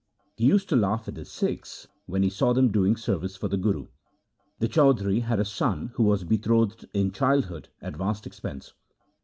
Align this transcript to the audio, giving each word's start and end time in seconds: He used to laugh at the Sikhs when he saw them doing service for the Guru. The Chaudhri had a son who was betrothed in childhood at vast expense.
He 0.35 0.45
used 0.47 0.67
to 0.69 0.75
laugh 0.75 1.07
at 1.07 1.13
the 1.13 1.23
Sikhs 1.25 1.87
when 2.07 2.23
he 2.23 2.29
saw 2.31 2.53
them 2.53 2.71
doing 2.71 2.95
service 2.97 3.35
for 3.37 3.47
the 3.47 3.55
Guru. 3.55 3.85
The 4.57 4.67
Chaudhri 4.67 5.19
had 5.21 5.39
a 5.39 5.45
son 5.45 5.91
who 5.93 6.01
was 6.01 6.23
betrothed 6.23 6.87
in 6.91 7.11
childhood 7.11 7.69
at 7.83 7.97
vast 7.97 8.25
expense. 8.25 8.73